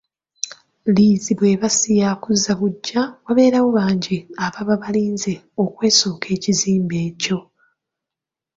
Liizi 0.93 1.31
bw'eba 1.37 1.67
siyaakuzza 1.77 2.51
buggya 2.59 3.01
wabeerawo 3.25 3.69
bangi 3.77 4.17
ababa 4.45 4.75
balinze 4.83 5.33
okwesooka 5.63 6.27
ekizimbe 6.35 6.99
kyo. 7.21 7.39